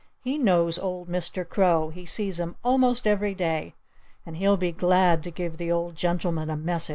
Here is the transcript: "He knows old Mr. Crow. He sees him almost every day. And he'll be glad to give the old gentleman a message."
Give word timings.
"He 0.23 0.39
knows 0.39 0.79
old 0.79 1.09
Mr. 1.09 1.47
Crow. 1.47 1.89
He 1.89 2.07
sees 2.07 2.39
him 2.39 2.55
almost 2.63 3.05
every 3.05 3.35
day. 3.35 3.75
And 4.25 4.35
he'll 4.37 4.57
be 4.57 4.71
glad 4.71 5.21
to 5.25 5.29
give 5.29 5.57
the 5.59 5.71
old 5.71 5.93
gentleman 5.95 6.49
a 6.49 6.57
message." 6.57 6.89